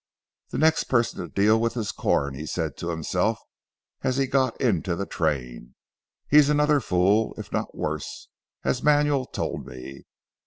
"The 0.49 0.57
next 0.57 0.85
person 0.85 1.19
to 1.19 1.27
deal 1.31 1.61
with 1.61 1.77
is 1.77 1.91
Corn," 1.91 2.33
he 2.33 2.47
said 2.47 2.75
to 2.77 2.89
himself 2.89 3.37
as 4.01 4.17
he 4.17 4.25
got 4.25 4.59
into 4.59 4.95
the 4.95 5.05
train, 5.05 5.75
"he 6.27 6.37
is 6.37 6.49
another 6.49 6.79
fool 6.79 7.35
if 7.37 7.51
not 7.51 7.77
worse, 7.77 8.27
as 8.63 8.81
Manuel 8.81 9.27
told 9.27 9.67
me. 9.67 10.07